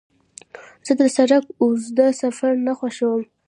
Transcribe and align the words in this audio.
زه 0.85 0.93
د 0.99 1.01
سړک 1.15 1.43
اوږد 1.61 1.97
سفر 2.21 2.51
نه 2.65 2.73
خوښوم. 2.79 3.21